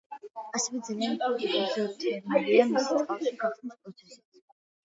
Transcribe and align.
ასევე 0.59 0.79
ძალიან 0.87 1.19
ეგზოთერმულია 1.33 2.67
მისი 2.71 2.99
წყალში 3.03 3.35
გახსნის 3.45 3.79
პროცესიც. 3.85 4.43